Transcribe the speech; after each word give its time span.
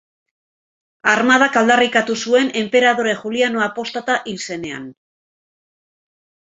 Armadak 1.11 1.59
aldarrikatu 1.61 2.17
zuen 2.25 2.51
enperadore 2.63 3.15
Juliano 3.21 3.65
Apostata 3.69 4.19
hil 4.25 4.43
zenean. 4.51 4.93